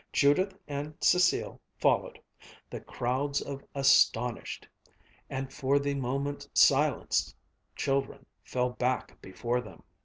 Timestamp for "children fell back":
7.75-9.21